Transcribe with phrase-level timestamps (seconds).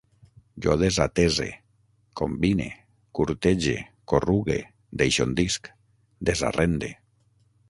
[0.65, 1.45] Jo desatese,
[2.21, 2.67] combine,
[3.19, 3.77] curtege,
[4.15, 4.59] corrugue,
[5.03, 5.71] deixondisc,
[6.31, 6.95] desarrende